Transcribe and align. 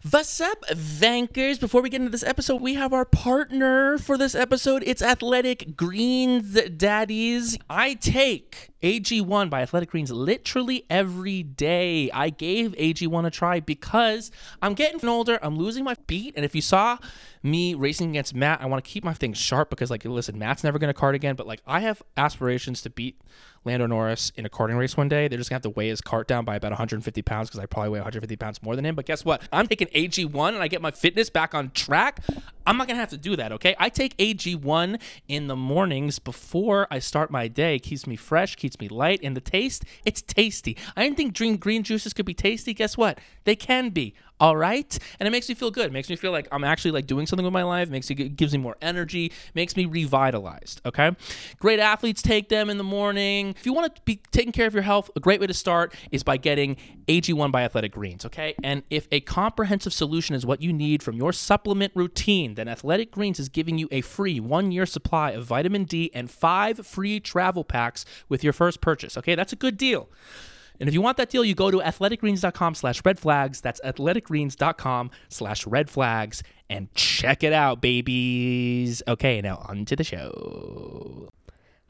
What's 0.00 0.40
up, 0.40 0.64
Vankers? 0.70 1.60
Before 1.60 1.82
we 1.82 1.90
get 1.90 2.00
into 2.00 2.10
this 2.10 2.22
episode, 2.22 2.62
we 2.62 2.74
have 2.74 2.94
our 2.94 3.04
partner 3.04 3.98
for 3.98 4.16
this 4.16 4.34
episode. 4.34 4.82
It's 4.86 5.02
Athletic 5.02 5.76
Greens 5.76 6.54
Daddies. 6.76 7.58
I 7.68 7.94
take 7.94 8.71
AG1 8.82 9.48
by 9.48 9.62
Athletic 9.62 9.90
Greens 9.90 10.10
literally 10.10 10.84
every 10.90 11.42
day. 11.42 12.10
I 12.12 12.30
gave 12.30 12.72
AG1 12.72 13.26
a 13.26 13.30
try 13.30 13.60
because 13.60 14.30
I'm 14.60 14.74
getting 14.74 15.08
older, 15.08 15.38
I'm 15.42 15.56
losing 15.56 15.84
my 15.84 15.94
beat, 16.06 16.34
and 16.36 16.44
if 16.44 16.54
you 16.54 16.60
saw 16.60 16.98
me 17.42 17.74
racing 17.74 18.10
against 18.10 18.34
Matt, 18.34 18.60
I 18.60 18.66
want 18.66 18.84
to 18.84 18.90
keep 18.90 19.04
my 19.04 19.14
things 19.14 19.38
sharp 19.38 19.70
because, 19.70 19.90
like, 19.90 20.04
listen, 20.04 20.38
Matt's 20.38 20.64
never 20.64 20.78
going 20.78 20.92
to 20.92 20.98
cart 20.98 21.14
again, 21.14 21.36
but 21.36 21.46
like, 21.46 21.60
I 21.66 21.80
have 21.80 22.02
aspirations 22.16 22.82
to 22.82 22.90
beat 22.90 23.20
Lando 23.64 23.86
Norris 23.86 24.32
in 24.36 24.44
a 24.44 24.48
karting 24.48 24.76
race 24.76 24.96
one 24.96 25.08
day. 25.08 25.28
They're 25.28 25.38
just 25.38 25.50
gonna 25.50 25.56
have 25.56 25.62
to 25.62 25.70
weigh 25.70 25.88
his 25.88 26.00
cart 26.00 26.26
down 26.26 26.44
by 26.44 26.56
about 26.56 26.72
150 26.72 27.22
pounds 27.22 27.48
because 27.48 27.60
I 27.60 27.66
probably 27.66 27.90
weigh 27.90 28.00
150 28.00 28.36
pounds 28.36 28.62
more 28.62 28.74
than 28.74 28.84
him. 28.84 28.94
But 28.94 29.06
guess 29.06 29.24
what? 29.24 29.42
I'm 29.52 29.66
taking 29.66 29.88
AG1 29.88 30.48
and 30.48 30.62
I 30.62 30.68
get 30.68 30.82
my 30.82 30.90
fitness 30.90 31.30
back 31.30 31.54
on 31.54 31.70
track. 31.70 32.20
I'm 32.66 32.76
not 32.76 32.88
gonna 32.88 33.00
have 33.00 33.10
to 33.10 33.16
do 33.16 33.36
that. 33.36 33.52
Okay, 33.52 33.74
I 33.78 33.88
take 33.88 34.16
AG1 34.16 35.00
in 35.28 35.46
the 35.46 35.56
mornings 35.56 36.18
before 36.18 36.86
I 36.90 36.98
start 36.98 37.30
my 37.30 37.48
day. 37.48 37.78
Keeps 37.78 38.06
me 38.06 38.16
fresh, 38.16 38.56
keeps 38.56 38.71
me 38.80 38.88
light, 38.88 39.20
and 39.22 39.36
the 39.36 39.40
taste, 39.40 39.84
it's 40.04 40.22
tasty. 40.22 40.76
I 40.96 41.04
didn't 41.04 41.16
think 41.16 41.36
green 41.36 41.56
green 41.56 41.82
juices 41.82 42.12
could 42.12 42.26
be 42.26 42.34
tasty. 42.34 42.74
Guess 42.74 42.96
what? 42.96 43.18
They 43.44 43.56
can 43.56 43.90
be 43.90 44.14
all 44.40 44.56
right? 44.56 44.98
And 45.20 45.26
it 45.26 45.30
makes 45.30 45.48
me 45.48 45.54
feel 45.54 45.70
good. 45.70 45.86
It 45.86 45.92
makes 45.92 46.08
me 46.08 46.16
feel 46.16 46.32
like 46.32 46.48
i'm 46.50 46.64
actually 46.64 46.90
like 46.90 47.06
doing 47.06 47.26
something 47.26 47.44
with 47.44 47.52
my 47.52 47.62
life. 47.62 47.88
It 47.88 47.92
makes 47.92 48.10
it 48.10 48.36
gives 48.36 48.52
me 48.52 48.58
more 48.58 48.76
energy. 48.82 49.32
Makes 49.54 49.76
me 49.76 49.84
revitalized 49.86 50.80
okay? 50.84 51.12
Great 51.60 51.78
athletes 51.78 52.22
take 52.22 52.48
them 52.48 52.68
in 52.68 52.78
the 52.78 52.84
morning. 52.84 53.54
If 53.58 53.66
you 53.66 53.72
want 53.72 53.94
to 53.94 54.02
be 54.04 54.20
taking 54.32 54.52
care 54.52 54.66
of 54.66 54.74
your 54.74 54.82
health 54.82 55.10
a 55.14 55.20
great 55.20 55.40
way 55.40 55.46
to 55.46 55.54
start 55.54 55.94
is 56.10 56.22
by 56.22 56.36
getting 56.36 56.76
ag1 57.06 57.52
by 57.52 57.62
athletic 57.62 57.92
greens 57.92 58.26
okay? 58.26 58.54
And 58.64 58.82
if 58.90 59.06
a 59.12 59.20
comprehensive 59.20 59.92
solution 59.92 60.34
is 60.34 60.44
what 60.44 60.60
you 60.60 60.72
need 60.72 61.02
from 61.02 61.16
your 61.16 61.32
supplement 61.32 61.92
routine 61.94 62.54
then 62.54 62.68
athletic 62.68 63.12
greens 63.12 63.38
is 63.38 63.48
giving 63.48 63.78
you 63.78 63.88
a 63.92 64.00
free 64.00 64.40
one 64.40 64.72
year 64.72 64.86
supply 64.86 65.30
of 65.30 65.44
vitamin 65.44 65.84
d 65.84 66.10
and 66.14 66.30
five 66.30 66.84
free 66.86 67.20
travel 67.20 67.64
packs 67.64 68.04
with 68.28 68.42
your 68.42 68.52
first 68.52 68.80
purchase 68.80 69.16
okay? 69.16 69.34
That's 69.34 69.52
a 69.52 69.56
good 69.56 69.76
deal 69.76 70.08
and 70.80 70.88
if 70.88 70.94
you 70.94 71.00
want 71.00 71.16
that 71.16 71.30
deal, 71.30 71.44
you 71.44 71.54
go 71.54 71.70
to 71.70 71.78
athleticgreens.com 71.78 72.74
slash 72.74 73.02
red 73.04 73.18
flags. 73.18 73.60
That's 73.60 73.80
athleticgreens.com 73.82 75.10
slash 75.28 75.66
red 75.66 75.90
flags 75.90 76.42
and 76.68 76.92
check 76.94 77.42
it 77.42 77.52
out, 77.52 77.80
babies. 77.80 79.02
Okay, 79.06 79.40
now 79.40 79.64
on 79.68 79.84
to 79.84 79.96
the 79.96 80.04
show. 80.04 81.28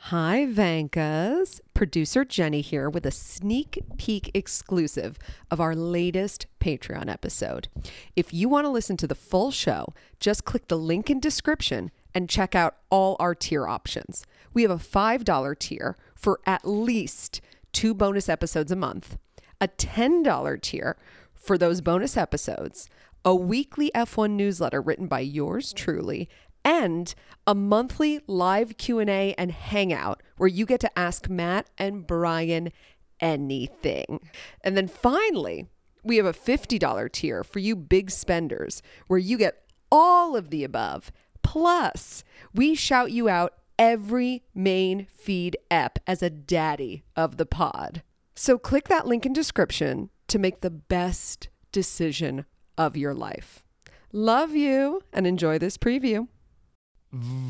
Hi, 0.07 0.49
Vankas. 0.51 1.61
Producer 1.75 2.25
Jenny 2.25 2.61
here 2.61 2.91
with 2.91 3.07
a 3.07 3.13
sneak 3.13 3.79
peek 3.97 4.33
exclusive 4.35 5.17
of 5.49 5.61
our 5.61 5.77
latest 5.77 6.49
Patreon 6.59 7.09
episode. 7.09 7.69
If 8.17 8.35
you 8.35 8.49
want 8.49 8.65
to 8.65 8.71
listen 8.71 8.97
to 8.97 9.07
the 9.07 9.15
full 9.15 9.53
show, 9.53 9.95
just 10.19 10.45
click 10.45 10.67
the 10.67 10.77
link 10.77 11.09
in 11.09 11.21
description 11.21 11.93
and 12.13 12.29
check 12.29 12.57
out 12.57 12.79
all 12.91 13.15
our 13.21 13.33
tier 13.33 13.69
options. 13.69 14.27
We 14.53 14.63
have 14.63 14.73
a 14.73 14.77
$5 14.77 15.59
tier 15.61 15.97
for 16.17 16.41
at 16.47 16.67
least 16.67 17.41
two 17.73 17.95
bonus 17.95 18.29
episodes 18.29 18.71
a 18.73 18.77
month, 18.77 19.17
a 19.61 19.69
$10 19.69 20.63
tier 20.63 20.97
for 21.35 21.59
those 21.59 21.81
bonus 21.81 22.17
episodes, 22.17 22.89
a 23.25 23.35
weekly 23.35 23.91
F1 23.95 24.31
newsletter 24.31 24.81
written 24.81 25.07
by 25.07 25.21
yours 25.21 25.73
truly, 25.73 26.29
and 26.65 27.15
a 27.47 27.55
monthly 27.55 28.21
live 28.27 28.77
Q&A 28.77 29.35
and 29.35 29.51
hangout 29.51 30.23
where 30.37 30.49
you 30.49 30.67
get 30.67 30.81
to 30.81 30.99
ask 30.99 31.29
Matt 31.29 31.69
and 31.79 32.07
Brian 32.07 32.73
anything. 33.21 34.21
And 34.63 34.77
then 34.77 34.89
finally, 34.89 35.67
we 36.05 36.17
have 36.17 36.27
a 36.27 36.33
$50 36.33 37.13
tier 37.13 37.45
for 37.45 37.59
you 37.59 37.77
big 37.77 38.11
spenders 38.11 38.83
where 39.07 39.19
you 39.19 39.39
get 39.39 39.65
all 39.91 40.37
of 40.37 40.51
the 40.51 40.65
above. 40.65 41.13
Plus, 41.43 42.25
we 42.55 42.75
shout 42.75 43.13
you 43.13 43.29
out 43.29 43.55
every 43.83 44.45
main 44.55 45.09
feed 45.13 45.57
app 45.69 45.99
as 46.07 46.23
a 46.23 46.31
daddy 46.31 47.03
of 47.17 47.37
the 47.37 47.45
pod. 47.45 48.03
So 48.37 48.57
click 48.57 48.87
that 48.87 49.09
link 49.09 49.27
in 49.27 49.33
description 49.33 50.09
to 50.29 50.39
make 50.39 50.61
the 50.61 50.71
best 50.71 51.49
decision 51.73 52.45
of 52.79 52.97
your 52.97 53.13
life. 53.13 53.65
Love 54.13 54.53
you 54.55 55.03
and 55.13 55.27
enjoy 55.27 55.59
this 55.59 55.77
preview. 55.77 56.29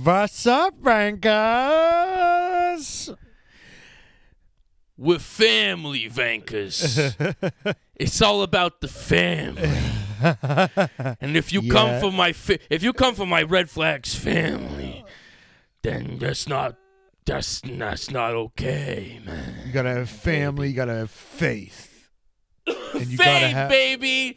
What's 0.03 0.47
up, 0.47 0.73
Rankers? 0.81 1.31
We're 4.97 5.19
family, 5.19 6.09
Vankers. 6.09 7.15
it's 7.95 8.23
all 8.23 8.43
about 8.43 8.81
the 8.81 8.89
family. 8.89 9.69
and 11.21 11.37
if 11.37 11.53
you 11.53 11.61
Yeah. 11.61 11.73
come 11.73 12.01
from 12.01 12.15
my 12.15 12.33
fa- 12.33 12.59
if 12.71 12.83
you 12.83 12.95
come 12.95 13.15
from 13.15 13.29
my 13.29 13.43
red 13.43 13.69
flags 13.69 14.15
family, 14.15 14.92
then 15.83 16.19
that's 16.19 16.49
not 16.49 16.77
that's 17.25 17.61
that's 17.65 18.11
not 18.11 18.35
okay, 18.35 19.21
man. 19.25 19.55
You 19.67 19.73
gotta 19.73 19.91
have 19.91 20.11
family. 20.11 20.69
You 20.69 20.75
gotta 20.75 20.95
have 20.95 21.11
faith, 21.11 22.09
and 22.67 23.07
you 23.07 23.17
gotta 23.19 23.31
Faith, 23.47 23.53
have. 23.53 23.69
baby. 23.69 24.37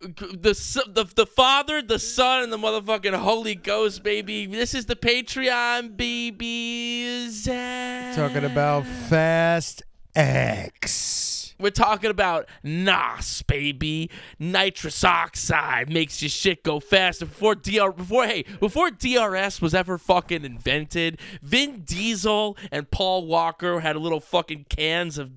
The, 0.00 0.86
the 0.94 1.04
the 1.14 1.26
Father, 1.26 1.82
the 1.82 1.98
Son, 1.98 2.42
and 2.42 2.50
the 2.52 2.56
motherfucking 2.56 3.14
Holy 3.16 3.54
Ghost, 3.54 4.02
baby. 4.02 4.46
This 4.46 4.72
is 4.72 4.86
the 4.86 4.96
Patreon, 4.96 5.94
babies. 5.96 7.44
Talking 7.44 8.44
about 8.44 8.86
Fast 8.86 9.82
X. 10.14 11.29
We're 11.60 11.70
talking 11.70 12.10
about 12.10 12.48
NOS, 12.62 13.42
baby. 13.42 14.10
Nitrous 14.38 15.04
oxide 15.04 15.90
makes 15.90 16.22
your 16.22 16.28
shit 16.30 16.62
go 16.62 16.80
faster. 16.80 17.26
Before 17.26 17.54
DR, 17.54 17.92
before 17.92 18.26
hey, 18.26 18.44
before 18.58 18.90
DRS 18.90 19.60
was 19.60 19.74
ever 19.74 19.98
fucking 19.98 20.44
invented, 20.44 21.20
Vin 21.42 21.82
Diesel 21.82 22.56
and 22.72 22.90
Paul 22.90 23.26
Walker 23.26 23.80
had 23.80 23.96
a 23.96 23.98
little 23.98 24.20
fucking 24.20 24.66
cans 24.68 25.18
of 25.18 25.32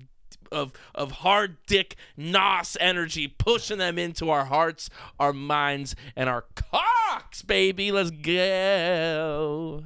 of 0.52 0.72
of 0.94 1.10
hard 1.10 1.56
dick 1.66 1.96
NOS 2.16 2.76
energy, 2.80 3.26
pushing 3.26 3.78
them 3.78 3.98
into 3.98 4.30
our 4.30 4.44
hearts, 4.44 4.88
our 5.18 5.32
minds, 5.32 5.96
and 6.14 6.28
our 6.28 6.44
cocks, 6.54 7.42
baby. 7.42 7.90
Let's 7.90 8.10
go. 8.10 9.82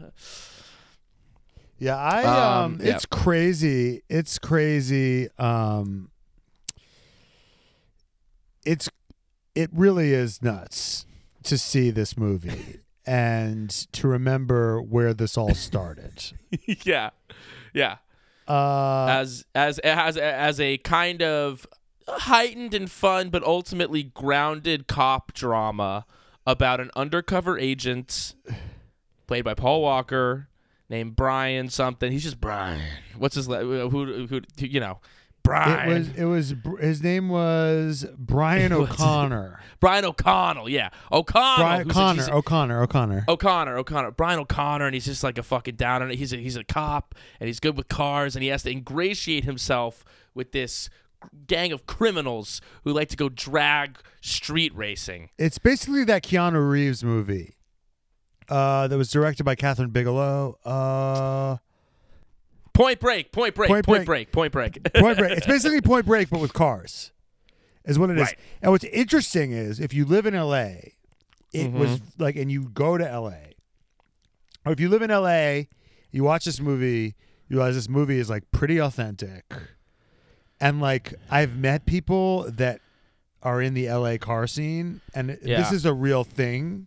Yeah, 1.78 1.96
I 1.96 2.22
Um, 2.24 2.64
um, 2.74 2.80
yeah. 2.82 2.94
it's 2.94 3.06
crazy. 3.06 4.02
It's 4.08 4.38
crazy. 4.38 5.28
Um, 5.38 6.10
it's 8.68 8.88
it 9.54 9.70
really 9.72 10.12
is 10.12 10.42
nuts 10.42 11.06
to 11.42 11.56
see 11.56 11.90
this 11.90 12.16
movie 12.16 12.80
and 13.06 13.70
to 13.70 14.06
remember 14.06 14.82
where 14.82 15.14
this 15.14 15.38
all 15.38 15.54
started. 15.54 16.32
yeah, 16.84 17.10
yeah. 17.72 17.96
Uh, 18.46 19.06
as 19.08 19.44
as 19.54 19.78
as 19.80 20.16
as 20.16 20.60
a 20.60 20.76
kind 20.78 21.22
of 21.22 21.66
heightened 22.06 22.72
and 22.72 22.90
fun 22.90 23.28
but 23.28 23.42
ultimately 23.42 24.02
grounded 24.02 24.86
cop 24.86 25.32
drama 25.34 26.06
about 26.46 26.80
an 26.80 26.90
undercover 26.96 27.58
agent 27.58 28.34
played 29.26 29.44
by 29.44 29.52
Paul 29.52 29.82
Walker 29.82 30.48
named 30.88 31.16
Brian 31.16 31.68
something. 31.68 32.10
He's 32.12 32.22
just 32.22 32.40
Brian. 32.40 32.80
What's 33.16 33.34
his 33.34 33.46
who 33.46 33.88
who, 33.88 34.26
who 34.26 34.40
you 34.58 34.80
know? 34.80 35.00
Brian. 35.48 35.90
it 35.90 35.98
was 35.98 36.08
it 36.10 36.24
was 36.24 36.78
his 36.80 37.02
name 37.02 37.28
was 37.28 38.06
Brian 38.16 38.72
O'Connor. 38.74 39.60
Brian 39.80 40.04
O'Connell. 40.04 40.68
Yeah. 40.68 40.90
O'Connell. 41.12 41.56
Brian 41.58 41.82
who's 41.86 41.90
a- 41.90 41.94
Connor, 41.94 42.14
he's 42.22 42.28
a- 42.28 42.34
O'Connor, 42.34 42.82
O'Connor. 42.82 43.24
O'Connor, 43.28 43.76
O'Connor, 43.78 44.10
Brian 44.12 44.38
O'Connor, 44.40 44.86
and 44.86 44.94
he's 44.94 45.04
just 45.04 45.22
like 45.24 45.38
a 45.38 45.42
fucking 45.42 45.76
down 45.76 46.02
on 46.02 46.10
it. 46.10 46.16
He's 46.18 46.32
a 46.32 46.36
he's 46.36 46.56
a 46.56 46.64
cop, 46.64 47.14
and 47.40 47.46
he's 47.46 47.60
good 47.60 47.76
with 47.76 47.88
cars, 47.88 48.34
and 48.36 48.42
he 48.42 48.48
has 48.48 48.62
to 48.64 48.70
ingratiate 48.70 49.44
himself 49.44 50.04
with 50.34 50.52
this 50.52 50.88
gang 51.48 51.72
of 51.72 51.84
criminals 51.86 52.60
who 52.84 52.92
like 52.92 53.08
to 53.08 53.16
go 53.16 53.28
drag 53.28 53.98
street 54.20 54.72
racing. 54.76 55.30
It's 55.38 55.58
basically 55.58 56.04
that 56.04 56.22
Keanu 56.22 56.70
Reeves 56.70 57.02
movie 57.02 57.56
uh, 58.48 58.86
that 58.88 58.96
was 58.96 59.10
directed 59.10 59.42
by 59.44 59.56
Kathryn 59.56 59.92
Bigelow. 59.92 60.58
Uh, 60.64 61.56
Point 62.78 63.00
Break, 63.00 63.32
Point 63.32 63.54
Break, 63.54 63.68
Point 63.68 63.84
Point, 63.86 64.06
Break. 64.06 64.30
Break, 64.30 64.32
Point 64.32 64.52
Break. 64.52 64.92
Point 64.94 65.18
Break. 65.18 65.32
It's 65.38 65.46
basically 65.46 65.80
Point 65.80 66.06
Break, 66.06 66.30
but 66.30 66.40
with 66.40 66.52
cars, 66.52 67.10
is 67.84 67.98
what 67.98 68.08
it 68.10 68.16
is. 68.18 68.22
Right. 68.22 68.38
And 68.62 68.70
what's 68.72 68.84
interesting 68.84 69.52
is 69.52 69.80
if 69.80 69.92
you 69.92 70.04
live 70.04 70.26
in 70.26 70.34
L.A., 70.34 70.94
it 71.52 71.66
Mm-hmm. 71.68 71.78
was 71.78 72.00
like, 72.18 72.36
and 72.36 72.52
you 72.52 72.68
go 72.68 72.96
to 72.98 73.08
L.A., 73.08 73.54
or 74.64 74.72
if 74.72 74.78
you 74.80 74.88
live 74.88 75.02
in 75.02 75.10
L.A., 75.10 75.68
you 76.10 76.22
watch 76.22 76.44
this 76.44 76.60
movie, 76.60 77.14
you 77.48 77.56
realize 77.56 77.74
this 77.74 77.88
movie 77.88 78.18
is 78.18 78.28
like 78.30 78.50
pretty 78.52 78.78
authentic, 78.78 79.44
and 80.60 80.80
like 80.80 81.14
I've 81.30 81.56
met 81.56 81.86
people 81.86 82.50
that 82.50 82.80
are 83.42 83.62
in 83.62 83.74
the 83.74 83.86
L.A. 83.88 84.18
car 84.18 84.46
scene, 84.46 85.00
and 85.14 85.30
this 85.42 85.72
is 85.72 85.84
a 85.84 85.92
real 85.94 86.24
thing. 86.24 86.86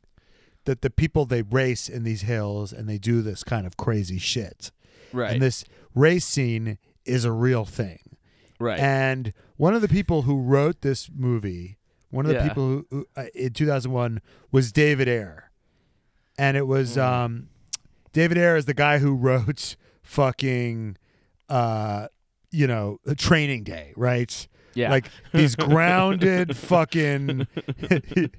That 0.65 0.81
the 0.83 0.91
people 0.91 1.25
they 1.25 1.41
race 1.41 1.89
in 1.89 2.03
these 2.03 2.21
hills 2.21 2.71
and 2.71 2.87
they 2.87 2.99
do 2.99 3.23
this 3.23 3.43
kind 3.43 3.65
of 3.65 3.77
crazy 3.77 4.19
shit. 4.19 4.69
right, 5.11 5.31
And 5.33 5.41
this 5.41 5.65
scene 6.19 6.77
is 7.05 7.25
a 7.25 7.31
real 7.31 7.65
thing. 7.65 7.99
right. 8.59 8.79
And 8.79 9.33
one 9.57 9.73
of 9.73 9.81
the 9.81 9.87
people 9.87 10.23
who 10.23 10.39
wrote 10.39 10.81
this 10.81 11.09
movie 11.13 11.77
One 12.11 12.25
of 12.25 12.29
the 12.29 12.35
Yeah. 12.39 12.47
people 12.49 12.67
who, 12.67 12.85
who 12.91 13.07
uh, 13.15 13.25
in 13.33 13.53
2001 13.53 14.19
was 14.51 14.71
David 14.73 15.07
Ayer, 15.07 15.49
and 16.37 16.57
it 16.57 16.67
was 16.67 16.97
Mm. 16.97 17.01
um, 17.03 17.49
David 18.11 18.37
Ayer 18.37 18.57
is 18.57 18.65
the 18.65 18.73
guy 18.73 18.97
who 18.99 19.15
wrote 19.27 19.77
fucking, 20.03 20.97
uh, 21.47 22.07
you 22.51 22.67
know, 22.67 22.99
Training 23.17 23.63
Day, 23.63 23.93
right? 23.95 24.47
Yeah. 24.73 24.89
Like 24.91 25.05
these 25.33 25.55
grounded 25.55 26.57
fucking. 26.69 27.47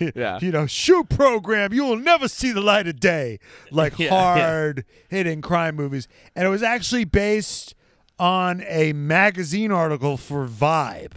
Yeah. 0.14 0.38
You 0.40 0.50
know, 0.52 0.66
shoot 0.66 1.08
program. 1.08 1.72
You 1.72 1.84
will 1.84 1.96
never 1.98 2.28
see 2.28 2.52
the 2.52 2.60
light 2.60 2.86
of 2.88 3.00
day. 3.00 3.38
Like 3.70 3.98
Yeah, 3.98 4.06
yeah. 4.06 4.10
hard 4.46 4.84
hitting 5.08 5.40
crime 5.40 5.76
movies. 5.76 6.08
And 6.34 6.46
it 6.46 6.50
was 6.50 6.62
actually 6.62 7.04
based 7.04 7.74
on 8.18 8.62
a 8.68 8.92
magazine 8.92 9.70
article 9.72 10.16
for 10.16 10.46
Vibe. 10.46 11.12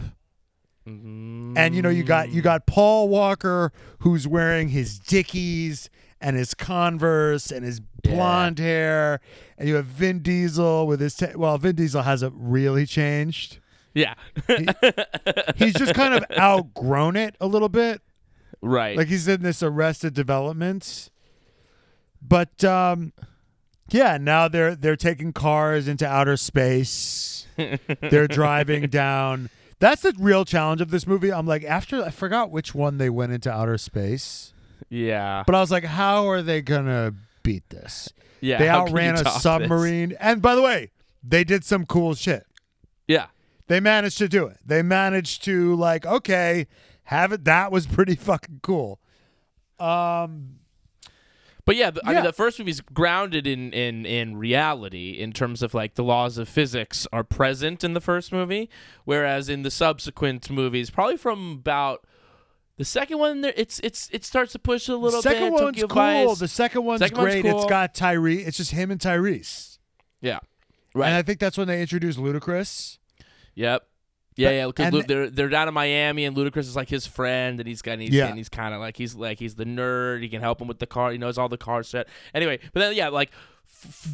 And 0.86 1.74
you 1.74 1.82
know, 1.82 1.90
you 1.90 2.02
got 2.02 2.30
you 2.30 2.40
got 2.40 2.66
Paul 2.66 3.08
Walker 3.10 3.72
who's 3.98 4.26
wearing 4.26 4.68
his 4.70 4.98
Dickies 4.98 5.90
and 6.20 6.34
his 6.34 6.54
Converse 6.54 7.50
and 7.50 7.62
his 7.64 7.80
Yeah. 8.04 8.14
blonde 8.14 8.58
hair, 8.58 9.20
and 9.58 9.68
you 9.68 9.74
have 9.74 9.84
Vin 9.84 10.20
Diesel 10.20 10.86
with 10.86 11.00
his 11.00 11.14
te- 11.14 11.34
well, 11.36 11.58
Vin 11.58 11.76
Diesel 11.76 12.02
hasn't 12.02 12.32
really 12.36 12.86
changed. 12.86 13.58
yeah. 13.94 14.14
He's 15.56 15.74
just 15.74 15.92
kind 15.94 16.14
of 16.14 16.24
outgrown 16.38 17.16
it 17.16 17.36
a 17.40 17.46
little 17.46 17.68
bit. 17.68 18.00
Right. 18.62 18.96
Like 18.96 19.08
he's 19.08 19.28
in 19.28 19.42
this 19.42 19.62
Arrested 19.62 20.14
Development, 20.14 21.10
but 22.20 22.64
um, 22.64 23.12
yeah, 23.90 24.18
now 24.18 24.48
they're 24.48 24.74
they're 24.74 24.96
taking 24.96 25.32
cars 25.32 25.88
into 25.88 26.06
outer 26.06 26.36
space. 26.36 27.46
they're 28.00 28.28
driving 28.28 28.88
down. 28.88 29.50
That's 29.80 30.02
the 30.02 30.14
real 30.18 30.44
challenge 30.44 30.80
of 30.80 30.90
this 30.90 31.06
movie. 31.06 31.32
I'm 31.32 31.46
like, 31.46 31.64
after 31.64 32.02
I 32.02 32.10
forgot 32.10 32.50
which 32.50 32.74
one 32.74 32.98
they 32.98 33.10
went 33.10 33.32
into 33.32 33.50
outer 33.50 33.78
space, 33.78 34.52
yeah. 34.88 35.44
but 35.46 35.54
I 35.54 35.60
was 35.60 35.70
like, 35.70 35.84
how 35.84 36.28
are 36.28 36.42
they 36.42 36.62
gonna 36.62 37.14
beat 37.42 37.68
this? 37.70 38.12
yeah. 38.40 38.58
they 38.58 38.68
outran 38.68 39.14
a 39.14 39.22
top 39.22 39.34
this? 39.34 39.42
submarine, 39.42 40.16
and 40.20 40.42
by 40.42 40.54
the 40.54 40.62
way, 40.62 40.90
they 41.22 41.44
did 41.44 41.64
some 41.64 41.86
cool 41.86 42.14
shit. 42.14 42.46
Yeah. 43.06 43.26
They 43.66 43.80
managed 43.80 44.18
to 44.18 44.28
do 44.28 44.46
it. 44.46 44.58
They 44.64 44.82
managed 44.82 45.44
to 45.44 45.74
like, 45.76 46.06
okay, 46.06 46.66
have 47.08 47.32
it. 47.32 47.44
That 47.44 47.70
was 47.72 47.86
pretty 47.86 48.14
fucking 48.30 48.60
cool. 48.62 49.00
Um, 49.78 50.54
But 51.64 51.76
yeah, 51.76 51.90
the, 51.90 52.00
I 52.04 52.12
Yeah. 52.12 52.16
mean, 52.18 52.24
the 52.24 52.32
first 52.32 52.58
movie's 52.58 52.80
grounded 52.80 53.46
in, 53.46 53.72
in 53.74 54.06
in 54.06 54.36
reality 54.38 55.10
in 55.18 55.32
terms 55.32 55.62
of 55.62 55.74
like 55.74 55.94
the 55.96 56.02
laws 56.04 56.38
of 56.38 56.48
physics 56.48 57.06
are 57.12 57.22
present 57.24 57.84
in 57.84 57.92
the 57.92 58.00
first 58.00 58.32
movie, 58.32 58.70
whereas 59.04 59.48
in 59.50 59.62
the 59.62 59.70
subsequent 59.70 60.48
movies, 60.50 60.88
probably 60.90 61.18
from 61.18 61.52
about 61.52 62.06
the 62.78 62.84
second 62.86 63.18
one, 63.18 63.42
there 63.42 63.52
it's 63.56 63.80
it's 63.80 64.08
it 64.12 64.24
starts 64.24 64.52
to 64.52 64.58
push 64.58 64.88
a 64.88 64.96
little 64.96 65.20
second 65.20 65.52
bit. 65.54 65.62
one's 65.62 65.84
cool. 65.84 66.34
The 66.36 66.48
second 66.48 66.84
one's 66.84 67.00
Second 67.00 67.18
one's 67.18 67.32
great. 67.34 67.44
cool. 67.44 67.58
It's 67.60 67.68
got 67.68 67.94
Tyree. 67.94 68.42
It's 68.44 68.56
just 68.56 68.70
him 68.70 68.90
and 68.90 69.00
Tyrese. 69.00 69.78
yeah, 70.22 70.38
right. 70.94 71.08
And 71.08 71.16
I 71.16 71.22
think 71.22 71.38
that's 71.38 71.58
when 71.58 71.68
they 71.68 71.80
introduced 71.82 72.18
Ludacris. 72.18 72.98
yep. 73.54 73.87
Yeah, 74.38 74.50
yeah. 74.50 74.66
Because 74.68 75.04
they're 75.06 75.28
they're 75.30 75.48
down 75.48 75.68
in 75.68 75.74
Miami, 75.74 76.24
and 76.24 76.36
Ludacris 76.36 76.58
is 76.58 76.76
like 76.76 76.88
his 76.88 77.06
friend, 77.06 77.58
and 77.60 77.68
he's 77.68 77.82
got 77.82 77.92
and 77.92 78.02
he's, 78.02 78.10
Yeah. 78.12 78.26
and 78.28 78.38
he's 78.38 78.48
kind 78.48 78.72
of 78.74 78.80
like 78.80 78.96
he's 78.96 79.14
like 79.14 79.38
he's 79.38 79.56
the 79.56 79.64
nerd. 79.64 80.22
He 80.22 80.28
can 80.28 80.40
help 80.40 80.60
him 80.60 80.68
with 80.68 80.78
the 80.78 80.86
car. 80.86 81.10
He 81.12 81.18
knows 81.18 81.36
all 81.38 81.48
the 81.48 81.58
car 81.58 81.82
set. 81.82 82.08
Anyway, 82.34 82.58
but 82.72 82.80
then 82.80 82.94
yeah, 82.94 83.08
like. 83.08 83.30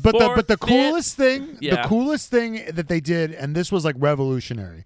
But 0.03 0.13
the 0.19 0.33
but 0.37 0.49
the 0.49 0.57
fifth- 0.59 0.69
coolest 0.69 1.17
thing, 1.17 1.57
Yeah. 1.61 1.83
the 1.83 1.89
coolest 1.89 2.31
thing 2.31 2.65
that 2.73 2.89
they 2.89 3.01
did, 3.01 3.33
and 3.33 3.55
this 3.55 3.71
was 3.73 3.85
like 3.85 3.97
revolutionary. 3.99 4.85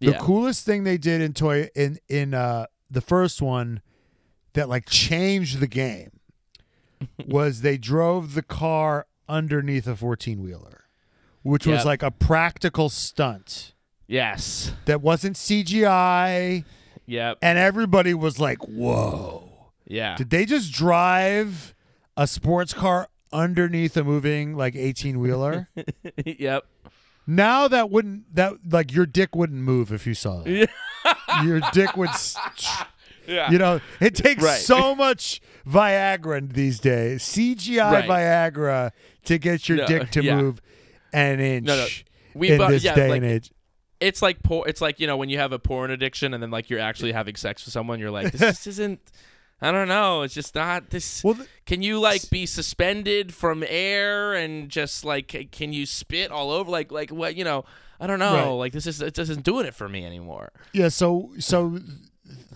The 0.00 0.12
Yeah. 0.12 0.18
coolest 0.18 0.64
thing 0.64 0.84
they 0.84 0.96
did 0.98 1.20
in 1.20 1.34
toy 1.34 1.68
in 1.74 1.98
in 2.08 2.32
uh 2.32 2.66
the 2.90 3.00
first 3.02 3.42
one 3.42 3.82
that 4.54 4.68
like 4.68 4.86
changed 4.88 5.60
the 5.60 5.66
game 5.66 6.10
was 7.26 7.60
they 7.60 7.76
drove 7.76 8.34
the 8.34 8.42
car 8.42 9.06
underneath 9.28 9.86
a 9.86 9.96
14 9.96 10.42
wheeler, 10.42 10.84
which 11.42 11.66
was 11.66 11.84
like 11.84 12.02
a 12.02 12.10
practical 12.10 12.88
stunt 12.88 13.73
Yes. 14.14 14.72
that 14.86 15.02
wasn't 15.02 15.36
CGI, 15.36 16.64
Yep. 17.06 17.38
and 17.42 17.58
everybody 17.58 18.14
was 18.14 18.38
like, 18.38 18.58
"Whoa." 18.66 19.50
Yeah. 19.86 20.16
Did 20.16 20.30
they 20.30 20.46
just 20.46 20.72
drive 20.72 21.74
a 22.16 22.26
sports 22.26 22.72
car 22.72 23.08
underneath 23.32 23.96
a 23.96 24.04
moving 24.04 24.56
like 24.56 24.74
18 24.76 25.18
wheeler? 25.20 25.68
yep. 26.24 26.64
now 27.26 27.66
that 27.68 27.90
wouldn't 27.90 28.34
that 28.34 28.52
like 28.70 28.92
your 28.92 29.06
dick 29.06 29.34
wouldn't 29.34 29.60
move 29.60 29.92
if 29.92 30.06
you 30.06 30.14
saw 30.14 30.42
that. 30.42 30.68
your 31.44 31.60
dick 31.72 31.96
would 31.96 32.10
Yeah. 33.26 33.50
you 33.50 33.56
know, 33.58 33.80
it 34.00 34.14
takes 34.14 34.42
Right. 34.42 34.60
so 34.60 34.94
much 34.94 35.40
Viagra 35.66 36.52
these 36.52 36.78
days. 36.78 37.22
CGI 37.22 38.06
Right. 38.06 38.08
Viagra 38.08 38.90
to 39.24 39.38
get 39.38 39.66
your 39.68 39.78
No, 39.78 39.86
dick 39.86 40.10
to 40.12 40.22
yeah. 40.22 40.36
move 40.36 40.60
an 41.14 41.40
inch 41.40 41.66
No, 41.66 41.76
no. 41.76 41.86
We 42.34 42.50
in 42.50 42.58
bu- 42.58 42.68
this 42.68 42.84
yeah, 42.84 42.94
day 42.94 43.08
like, 43.08 43.22
and 43.22 43.30
age. 43.30 43.50
It's 44.04 44.22
like 44.22 44.42
por- 44.42 44.68
It's 44.68 44.80
like 44.80 45.00
you 45.00 45.06
know 45.06 45.16
when 45.16 45.28
you 45.28 45.38
have 45.38 45.52
a 45.52 45.58
porn 45.58 45.90
addiction 45.90 46.34
and 46.34 46.42
then 46.42 46.50
like 46.50 46.70
you're 46.70 46.80
actually 46.80 47.12
having 47.12 47.36
sex 47.36 47.64
with 47.64 47.72
someone. 47.72 47.98
You're 48.00 48.10
like, 48.10 48.32
this 48.32 48.40
just 48.40 48.66
isn't. 48.74 49.00
I 49.62 49.70
don't 49.72 49.88
know. 49.88 50.22
It's 50.22 50.34
just 50.34 50.54
not 50.54 50.90
this. 50.90 51.22
Well, 51.24 51.34
th- 51.34 51.48
can 51.64 51.80
you 51.80 51.98
like 52.00 52.28
be 52.28 52.44
suspended 52.44 53.32
from 53.32 53.64
air 53.66 54.34
and 54.34 54.68
just 54.68 55.04
like 55.04 55.48
can 55.52 55.72
you 55.72 55.86
spit 55.86 56.30
all 56.30 56.50
over 56.50 56.70
like 56.70 56.92
like 56.92 57.10
what 57.10 57.34
you 57.36 57.44
know? 57.44 57.64
I 58.00 58.06
don't 58.06 58.18
know. 58.18 58.34
Right. 58.34 58.48
Like 58.50 58.72
this 58.72 58.86
is 58.86 59.00
it 59.00 59.18
isn't 59.18 59.42
doing 59.44 59.64
it 59.66 59.74
for 59.74 59.88
me 59.88 60.04
anymore. 60.04 60.52
yeah, 60.72 60.88
so 60.88 61.30
so 61.38 61.78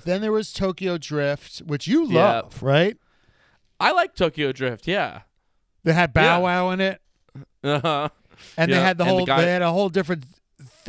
then 0.04 0.20
there 0.20 0.32
was 0.32 0.52
Tokyo 0.52 0.98
Drift, 0.98 1.58
which 1.60 1.86
you 1.86 2.06
Yeah. 2.08 2.40
love, 2.40 2.62
right? 2.62 2.96
I 3.80 3.92
like 3.92 4.14
Tokyo 4.14 4.52
Drift. 4.52 4.86
Yeah. 4.86 5.22
They 5.84 5.92
had 5.92 6.12
Bow 6.12 6.22
Yeah. 6.22 6.38
Wow 6.38 6.70
in 6.70 6.80
it. 6.80 7.00
Uh 7.62 7.80
huh. 7.80 8.08
And 8.56 8.70
they 8.72 8.76
had 8.80 8.98
the 8.98 9.04
and 9.04 9.10
the 9.10 9.14
whole 9.14 9.24
guy- 9.26 9.42
they 9.44 9.50
had 9.50 9.62
a 9.62 9.70
whole 9.72 9.88
different 9.88 10.24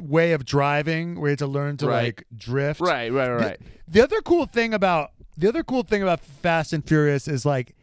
way 0.01 0.31
of 0.33 0.45
driving 0.45 1.19
where 1.19 1.29
you 1.29 1.31
had 1.33 1.39
to 1.39 1.47
learn 1.47 1.77
to 1.77 1.87
Right. 1.87 2.03
like 2.05 2.23
drift. 2.35 2.79
Right. 2.81 3.11
Right. 3.11 3.29
Right. 3.29 3.41
right. 3.41 3.59
The 3.87 4.01
other 4.01 4.21
cool 4.21 4.45
thing 4.45 4.73
about 4.73 5.11
the 5.37 5.47
other 5.47 5.63
cool 5.63 5.83
thing 5.83 6.01
about 6.03 6.19
Fast 6.19 6.73
and 6.73 6.85
Furious 6.85 7.27
is 7.27 7.45
like 7.45 7.75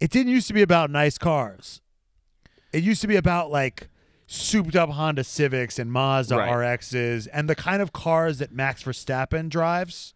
it 0.00 0.10
didn't 0.10 0.32
used 0.32 0.48
to 0.48 0.54
be 0.54 0.62
about 0.62 0.90
nice 0.90 1.18
cars. 1.18 1.80
It 2.72 2.82
used 2.82 3.00
to 3.02 3.06
be 3.06 3.16
about 3.16 3.50
like 3.50 3.88
souped 4.26 4.74
up 4.76 4.90
Honda 4.90 5.24
Civics 5.24 5.78
and 5.78 5.92
Mazda 5.92 6.36
Right. 6.38 6.50
RXs 6.50 7.28
and 7.32 7.48
the 7.50 7.54
kind 7.54 7.82
of 7.82 7.92
cars 7.92 8.38
that 8.38 8.52
Max 8.52 8.82
Verstappen 8.82 9.48
drives. 9.48 10.14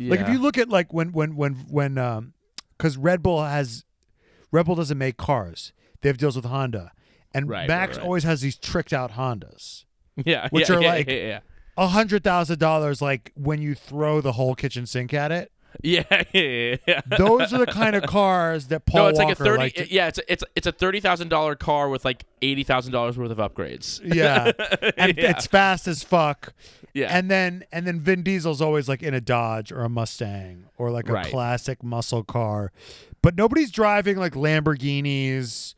Like 0.00 0.20
if 0.20 0.28
you 0.30 0.38
look 0.40 0.58
at 0.58 0.68
like 0.68 0.92
when 0.92 1.12
when 1.12 1.36
when 1.36 1.54
when 1.70 1.96
um 1.98 2.32
cuz 2.78 2.96
Red 2.96 3.22
Bull 3.22 3.42
has 3.44 3.84
Red 4.50 4.66
Bull 4.66 4.74
doesn't 4.74 4.98
make 4.98 5.16
cars. 5.16 5.72
They 6.00 6.08
have 6.08 6.18
deals 6.18 6.34
with 6.36 6.44
Honda. 6.46 6.90
And 7.32 7.48
right, 7.48 7.68
Max 7.68 7.96
right. 7.96 8.04
always 8.04 8.24
has 8.24 8.40
these 8.40 8.56
tricked 8.56 8.92
out 8.92 9.12
Hondas. 9.12 9.84
yeah, 10.24 10.48
which 10.50 10.68
yeah, 10.70 10.76
are 10.76 10.82
yeah, 10.82 10.88
like- 10.90 11.08
yeah. 11.08 11.40
A 11.76 11.86
hundred 11.88 12.22
thousand 12.22 12.58
dollars 12.58 13.00
like 13.00 13.32
when 13.34 13.62
you 13.62 13.74
throw 13.74 14.20
the 14.20 14.32
whole 14.32 14.54
kitchen 14.54 14.84
sink 14.86 15.14
at 15.14 15.32
it. 15.32 15.50
Yeah, 15.82 16.02
yeah, 16.34 16.76
yeah. 16.86 17.00
Those 17.18 17.54
are 17.54 17.58
the 17.64 17.64
kind 17.64 17.96
of 17.96 18.02
cars 18.02 18.66
that 18.66 18.84
Paul 18.84 19.04
no, 19.04 19.08
it's 19.08 19.18
Walker 19.18 19.28
like 19.30 19.40
a 19.40 19.44
thirty. 19.44 19.58
liked 19.58 19.90
yeah, 19.90 20.08
it's 20.08 20.18
a, 20.18 20.30
it's 20.32 20.42
a, 20.42 20.46
it's 20.54 20.66
a 20.66 20.72
thirty 20.72 21.00
thousand 21.00 21.28
dollar 21.30 21.54
car 21.54 21.88
with 21.88 22.04
like 22.04 22.24
eighty 22.42 22.62
thousand 22.62 22.92
dollars 22.92 23.16
worth 23.16 23.30
of 23.30 23.38
upgrades. 23.38 23.98
yeah, 24.04 24.52
and 24.98 25.16
Yeah. 25.16 25.30
it's 25.30 25.46
fast 25.46 25.88
as 25.88 26.02
fuck. 26.02 26.52
Yeah, 26.92 27.08
And 27.16 27.30
then 27.30 27.64
and 27.72 27.86
then 27.86 28.00
Vin 28.00 28.22
Diesel's 28.22 28.60
always 28.60 28.86
like 28.86 29.02
in 29.02 29.14
a 29.14 29.20
Dodge 29.22 29.72
or 29.72 29.80
a 29.82 29.88
Mustang 29.88 30.64
or 30.76 30.90
like 30.90 31.08
a 31.08 31.14
Right. 31.14 31.24
classic 31.30 31.82
muscle 31.82 32.22
car, 32.22 32.70
but 33.22 33.34
nobody's 33.34 33.70
driving 33.70 34.18
like 34.18 34.34
Lamborghinis 34.34 35.74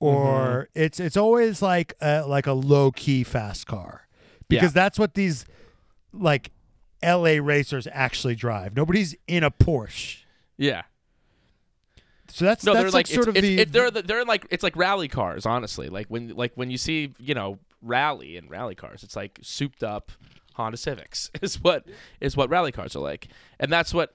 or 0.00 0.68
Mm-hmm. 0.74 0.82
it's 0.82 1.00
it's 1.00 1.16
always 1.16 1.60
like 1.62 1.94
a, 2.00 2.22
like 2.26 2.46
a 2.46 2.52
low 2.52 2.90
key 2.92 3.24
fast 3.24 3.66
car 3.66 4.06
Yeah. 4.48 4.60
because 4.60 4.72
that's 4.72 4.98
what 4.98 5.14
these 5.14 5.44
like 6.12 6.52
L.A. 7.02 7.38
racers 7.40 7.86
actually 7.92 8.34
drive. 8.34 8.74
Nobody's 8.76 9.14
in 9.26 9.44
a 9.44 9.50
Porsche, 9.50 10.18
yeah. 10.56 10.82
so 12.28 12.44
that's 12.44 12.64
No, 12.64 12.72
that's 12.74 12.82
they're 12.82 12.90
like, 12.90 12.94
like, 12.94 13.06
sort 13.06 13.28
it's, 13.28 13.28
of 13.28 13.36
it's, 13.36 13.46
the 13.46 13.60
it, 13.60 13.72
they're 13.72 13.90
they're 13.90 14.24
like 14.24 14.46
it's 14.50 14.62
like 14.62 14.76
rally 14.76 15.08
cars. 15.08 15.46
Honestly, 15.46 15.88
like 15.88 16.06
when 16.08 16.28
like 16.34 16.52
when 16.56 16.70
you 16.70 16.78
see 16.78 17.12
you 17.18 17.34
know 17.34 17.58
rally 17.82 18.36
and 18.36 18.50
rally 18.50 18.74
cars, 18.74 19.02
it's 19.04 19.14
like 19.16 19.38
souped 19.42 19.82
up 19.84 20.10
Honda 20.54 20.76
Civics 20.76 21.30
is 21.42 21.60
what 21.62 21.86
is 22.20 22.36
what 22.36 22.50
rally 22.50 22.72
cars 22.72 22.96
are 22.96 23.00
like, 23.00 23.28
and 23.60 23.70
that's 23.72 23.94
what 23.94 24.12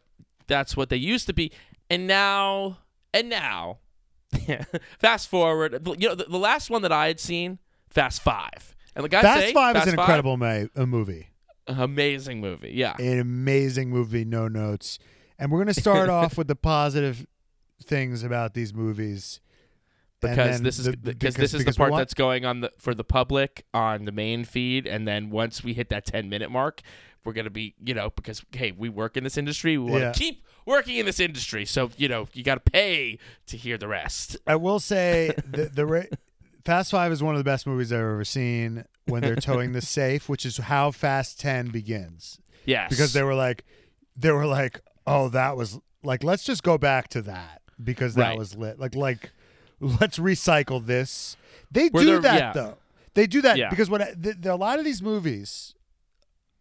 that's 0.47 0.75
what 0.75 0.89
they 0.89 0.97
used 0.97 1.27
to 1.27 1.33
be, 1.33 1.51
and 1.89 2.05
now 2.07 2.77
and 3.13 3.29
now, 3.29 3.77
fast 4.99 5.29
forward, 5.29 5.85
you 5.99 6.09
know 6.09 6.15
the, 6.15 6.25
the 6.25 6.37
last 6.37 6.69
one 6.69 6.81
that 6.83 6.91
I 6.91 7.07
had 7.07 7.19
seen, 7.19 7.59
Fast 7.89 8.21
Five, 8.21 8.75
and 8.95 9.03
the 9.05 9.09
guy 9.09 9.21
Fast 9.21 9.41
say, 9.41 9.53
Five 9.53 9.75
Fast 9.75 9.87
is 9.87 9.93
an 9.93 9.99
incredible 9.99 10.37
ma- 10.37 10.65
a 10.75 10.85
movie. 10.85 11.29
amazing 11.67 12.41
movie. 12.41 12.71
Yeah, 12.73 12.95
an 12.99 13.19
amazing 13.19 13.89
movie, 13.89 14.25
no 14.25 14.47
notes. 14.47 14.99
And 15.39 15.51
we're 15.51 15.59
going 15.59 15.73
to 15.73 15.79
start 15.79 16.09
off 16.21 16.37
with 16.37 16.47
the 16.47 16.55
positive 16.55 17.25
things 17.83 18.23
about 18.23 18.53
these 18.53 18.73
movies. 18.73 19.39
Because 20.29 20.61
this 20.61 20.79
is 20.79 20.85
the- 20.85 20.97
because, 20.97 21.35
this 21.35 21.53
is 21.53 21.65
the 21.65 21.73
part 21.73 21.93
that's 21.93 22.13
going 22.13 22.45
on 22.45 22.61
the 22.61 22.71
for 22.77 22.93
the 22.95 23.03
public 23.03 23.65
on 23.73 24.05
the 24.05 24.11
main 24.11 24.43
feed, 24.45 24.87
and 24.87 25.07
then 25.07 25.29
once 25.29 25.63
we 25.63 25.73
hit 25.73 25.89
that 25.89 26.05
ten 26.05 26.29
minute 26.29 26.49
mark, 26.51 26.81
we're 27.25 27.33
gonna 27.33 27.49
be, 27.49 27.75
you 27.83 27.93
know, 27.93 28.09
because 28.09 28.43
hey, 28.53 28.71
we 28.71 28.89
work 28.89 29.15
in 29.17 29.23
this 29.23 29.37
industry. 29.37 29.77
We 29.77 29.89
want 29.91 30.01
to 30.01 30.07
Yeah. 30.07 30.11
keep 30.13 30.43
working 30.65 30.97
in 30.97 31.05
this 31.05 31.19
industry. 31.19 31.65
So 31.65 31.91
you 31.97 32.07
know, 32.07 32.27
you 32.33 32.43
got 32.43 32.55
to 32.63 32.71
pay 32.71 33.17
to 33.47 33.57
hear 33.57 33.77
the 33.77 33.87
rest. 33.87 34.37
I 34.47 34.55
will 34.55 34.79
say 34.79 35.31
the 35.49 35.65
the 35.65 35.85
ra- 35.85 36.03
Fast 36.65 36.91
Five 36.91 37.11
is 37.11 37.21
one 37.21 37.35
of 37.35 37.39
the 37.39 37.43
best 37.43 37.67
movies 37.67 37.91
I've 37.91 37.99
ever 37.99 38.23
seen. 38.25 38.85
When 39.05 39.21
they're 39.21 39.35
towing 39.35 39.73
the 39.73 39.81
safe, 39.99 40.29
which 40.29 40.45
is 40.45 40.55
how 40.57 40.91
Fast 40.91 41.39
Ten 41.39 41.67
begins, 41.71 42.39
Yes, 42.65 42.89
because 42.89 43.11
they 43.11 43.21
were 43.23 43.35
like, 43.35 43.65
they 44.15 44.31
were 44.31 44.45
like, 44.45 44.79
oh, 45.05 45.27
that 45.29 45.57
was 45.57 45.77
like, 46.03 46.23
let's 46.23 46.45
just 46.45 46.63
go 46.63 46.77
back 46.77 47.09
to 47.09 47.21
that 47.23 47.61
because 47.83 48.15
that 48.15 48.29
Right. 48.29 48.37
was 48.37 48.55
lit. 48.55 48.79
Like, 48.79 48.95
like, 48.95 49.31
let's 49.99 50.17
recycle 50.17 50.85
this. 50.85 51.35
They 51.71 51.89
Where 51.89 52.03
do 52.03 52.19
that 52.21 52.39
yeah. 52.39 52.51
though. 52.53 52.77
They 53.13 53.27
do 53.27 53.41
that 53.41 53.57
Yeah. 53.57 53.69
because 53.69 53.89
what 53.89 54.01
I- 54.01 54.13
the, 54.17 54.33
the, 54.33 54.53
a 54.53 54.55
lot 54.55 54.79
of 54.79 54.85
these 54.85 55.01
movies, 55.01 55.75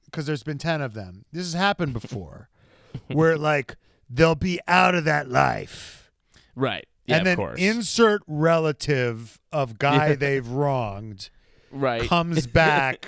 because 0.06 0.26
there's 0.26 0.42
been 0.42 0.58
ten 0.58 0.80
of 0.82 0.94
them. 0.94 1.24
This 1.32 1.44
has 1.44 1.54
happened 1.54 1.92
before, 1.92 2.48
where 3.08 3.36
like 3.38 3.76
they'll 4.10 4.34
be 4.34 4.60
out 4.68 4.94
of 4.94 5.04
that 5.04 5.28
life 5.30 6.10
right. 6.54 6.86
Yeah, 7.06 7.16
and 7.16 7.26
then 7.26 7.32
of 7.32 7.38
course. 7.38 7.60
insert 7.60 8.22
relative 8.28 9.40
of 9.50 9.78
guy 9.78 10.14
they've 10.14 10.46
wronged 10.46 11.30
right. 11.72 12.02
comes 12.02 12.46
back 12.62 13.06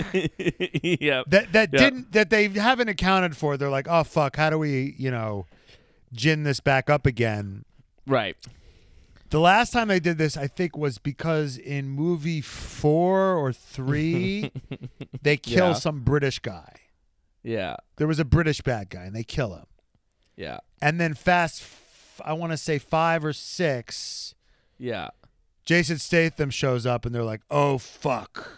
yep. 0.82 1.26
that 1.28 1.52
that 1.52 1.68
Yeah. 1.72 1.78
didn't 1.78 2.12
that 2.12 2.30
they 2.30 2.48
haven't 2.48 2.88
accounted 2.88 3.36
for. 3.36 3.56
They're 3.56 3.70
like, 3.70 3.86
oh 3.88 4.02
fuck, 4.04 4.36
how 4.36 4.50
do 4.50 4.58
we 4.58 4.94
you 4.98 5.10
know 5.10 5.46
gin 6.12 6.42
this 6.44 6.60
back 6.60 6.88
up 6.90 7.06
again? 7.06 7.64
Right. 8.06 8.36
The 9.34 9.40
last 9.40 9.72
time 9.72 9.88
they 9.88 9.98
did 9.98 10.16
this, 10.16 10.36
I 10.36 10.46
think, 10.46 10.76
was 10.76 10.98
because 10.98 11.58
in 11.58 11.88
movie 11.88 12.40
four 12.40 13.34
or 13.34 13.52
three, 13.52 14.52
they 15.22 15.36
kill 15.36 15.70
Yeah. 15.70 15.72
some 15.74 16.02
British 16.04 16.38
guy. 16.38 16.72
Yeah. 17.42 17.74
There 17.96 18.06
was 18.06 18.20
a 18.20 18.24
British 18.24 18.60
bad 18.60 18.90
guy, 18.90 19.02
and 19.06 19.16
they 19.16 19.24
kill 19.24 19.54
him. 19.56 19.66
Yeah. 20.36 20.58
And 20.80 21.00
then 21.00 21.14
fast, 21.14 21.62
f- 21.62 22.20
I 22.24 22.32
want 22.34 22.52
to 22.52 22.56
say 22.56 22.78
five 22.78 23.24
or 23.24 23.32
six, 23.32 24.36
Yeah. 24.78 25.08
Jason 25.64 25.98
Statham 25.98 26.50
shows 26.50 26.86
up, 26.86 27.04
and 27.04 27.12
they're 27.12 27.24
like, 27.24 27.40
"Oh 27.50 27.78
fuck, 27.78 28.52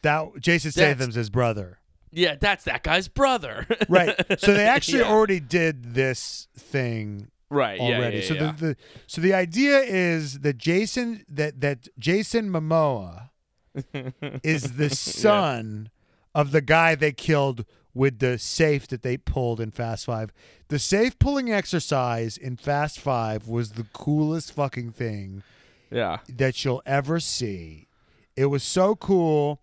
that 0.00 0.40
Jason 0.40 0.70
That's- 0.74 0.94
Statham's 0.96 1.16
his 1.16 1.28
brother." 1.28 1.80
Yeah. 2.10 2.36
That's 2.40 2.64
that 2.64 2.82
guy's 2.82 3.08
brother. 3.08 3.66
Right. 3.90 4.14
So 4.40 4.54
they 4.54 4.64
actually 4.66 5.00
Yeah. 5.00 5.10
already 5.12 5.38
did 5.40 5.92
this 5.94 6.48
thing 6.56 7.28
Right. 7.52 7.78
Yeah. 7.80 7.96
already. 7.96 8.18
Yeah. 8.18 8.24
so 8.24 8.34
yeah. 8.34 8.52
the, 8.52 8.66
the 8.66 8.76
so 9.06 9.20
the 9.20 9.34
idea 9.34 9.78
is 9.80 10.40
that 10.40 10.58
Jason 10.58 11.24
that 11.28 11.60
that 11.60 11.88
Jason 11.98 12.50
Momoa 12.50 13.30
is 14.42 14.76
the 14.76 14.90
son 14.90 15.90
of 16.34 16.50
the 16.52 16.60
guy 16.60 16.94
they 16.94 17.12
killed 17.12 17.64
with 17.94 18.20
the 18.20 18.38
safe 18.38 18.86
that 18.88 19.02
they 19.02 19.18
pulled 19.18 19.60
in 19.60 19.70
Fast 19.70 20.06
5. 20.06 20.32
The 20.68 20.78
safe 20.78 21.18
pulling 21.18 21.52
exercise 21.52 22.38
in 22.38 22.56
Fast 22.56 22.98
5 22.98 23.48
was 23.48 23.72
the 23.72 23.84
coolest 23.92 24.52
fucking 24.54 24.92
thing 24.92 25.42
yeah. 25.90 26.20
that 26.26 26.64
you'll 26.64 26.82
ever 26.86 27.20
see. 27.20 27.88
It 28.34 28.46
was 28.46 28.62
so 28.62 28.94
cool. 28.96 29.60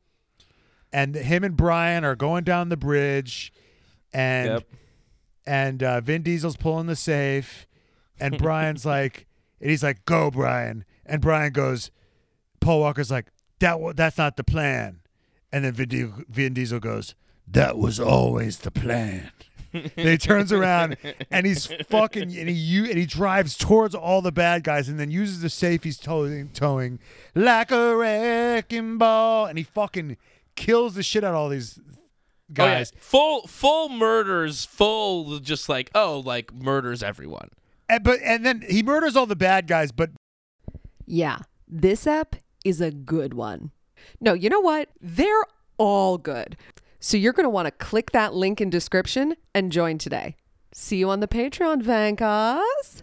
And 0.93 1.15
him 1.15 1.43
and 1.43 1.57
Brian 1.57 2.03
are 2.03 2.15
going 2.15 2.43
down 2.43 2.69
the 2.69 2.77
bridge 2.77 3.51
and 4.13 4.49
Yep. 4.49 4.63
and 5.47 5.83
uh, 5.83 6.01
Vin 6.01 6.21
Diesel's 6.21 6.57
pulling 6.57 6.85
the 6.85 6.95
safe, 6.95 7.65
and 8.19 8.37
Brian's 8.37 8.85
like, 8.85 9.27
and 9.61 9.69
he's 9.69 9.83
like, 9.83 10.05
"Go, 10.05 10.31
Brian!" 10.31 10.85
And 11.05 11.21
Brian 11.21 11.51
goes, 11.53 11.91
Paul 12.59 12.81
Walker's 12.81 13.11
like, 13.11 13.27
"That 13.59 13.77
that's 13.95 14.17
not 14.17 14.37
the 14.37 14.43
plan," 14.43 15.01
and 15.51 15.65
then 15.65 15.73
Vin, 15.73 15.89
Di- 15.89 16.23
Vin 16.29 16.53
Diesel 16.53 16.79
goes, 16.79 17.15
"That 17.47 17.77
was 17.77 17.99
always 17.99 18.59
the 18.59 18.71
plan." 18.71 19.31
and 19.71 19.91
he 19.95 20.17
turns 20.17 20.51
around 20.51 20.97
and 21.29 21.45
he's 21.45 21.67
fucking 21.89 22.35
and 22.35 22.49
he 22.49 22.77
and 22.89 22.97
he 22.97 23.05
drives 23.05 23.55
towards 23.55 23.93
all 23.93 24.19
the 24.19 24.31
bad 24.31 24.63
guys 24.63 24.89
and 24.89 24.99
then 24.99 25.11
uses 25.11 25.41
the 25.41 25.49
safe 25.49 25.83
he's 25.83 25.99
towing, 25.99 26.49
towing 26.49 26.97
like 27.35 27.69
a 27.69 27.95
wrecking 27.95 28.97
ball 28.97 29.45
and 29.45 29.59
he 29.59 29.63
fucking 29.63 30.17
kills 30.55 30.95
the 30.95 31.03
shit 31.03 31.23
out 31.23 31.31
of 31.31 31.35
all 31.35 31.49
these 31.49 31.79
Oh, 32.57 32.63
yeah. 32.65 32.77
guys. 32.79 32.91
Full 32.97 33.45
full 33.45 33.89
murders, 33.89 34.65
full 34.65 35.37
just 35.37 35.69
like 35.69 35.91
oh, 35.93 36.23
like 36.25 36.51
murders 36.51 37.03
everyone. 37.03 37.49
And, 37.89 38.03
but 38.03 38.19
and 38.23 38.45
then 38.45 38.63
he 38.69 38.83
murders 38.83 39.15
all 39.15 39.25
the 39.25 39.35
bad 39.35 39.67
guys, 39.67 39.91
but 39.91 40.11
Yeah, 41.05 41.39
this 41.67 42.05
app 42.07 42.35
is 42.63 42.79
a 42.79 42.91
good 42.91 43.33
one. 43.33 43.71
No, 44.21 44.33
you 44.33 44.49
know 44.49 44.59
what? 44.61 44.89
They're 45.01 45.43
all 45.77 46.17
good. 46.17 46.55
So 46.99 47.17
you're 47.17 47.33
going 47.33 47.45
to 47.45 47.49
want 47.49 47.65
to 47.65 47.71
click 47.71 48.11
that 48.11 48.33
link 48.33 48.61
in 48.61 48.69
description 48.69 49.35
and 49.55 49.71
join 49.71 49.97
today. 49.97 50.35
See 50.73 50.97
you 50.97 51.09
on 51.09 51.19
the 51.19 51.27
Patreon, 51.27 51.81
Vankas. 51.81 53.01